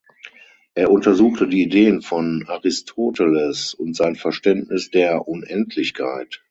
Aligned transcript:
Er 0.73 0.89
untersuchte 0.89 1.47
die 1.47 1.61
Ideen 1.61 2.01
von 2.01 2.43
Aristoteles 2.47 3.75
und 3.75 3.95
sein 3.95 4.15
Verständnis 4.15 4.89
der 4.89 5.27
Unendlichkeit. 5.27 6.39